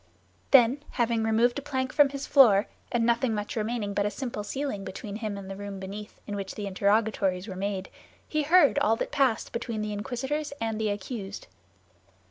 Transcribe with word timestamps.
Then, 0.49 0.81
having 0.93 1.21
removed 1.21 1.59
a 1.59 1.61
plank 1.61 1.93
from 1.93 2.09
his 2.09 2.25
floor, 2.25 2.65
and 2.91 3.05
nothing 3.05 3.35
remaining 3.55 3.93
but 3.93 4.03
a 4.03 4.09
simple 4.09 4.43
ceiling 4.43 4.83
between 4.83 5.17
him 5.17 5.37
and 5.37 5.47
the 5.47 5.55
room 5.55 5.79
beneath, 5.79 6.19
in 6.25 6.35
which 6.35 6.55
the 6.55 6.65
interrogatories 6.65 7.47
were 7.47 7.55
made, 7.55 7.87
he 8.27 8.41
heard 8.41 8.79
all 8.79 8.95
that 8.95 9.11
passed 9.11 9.51
between 9.51 9.83
the 9.83 9.93
inquisitors 9.93 10.53
and 10.59 10.81
the 10.81 10.89
accused. 10.89 11.45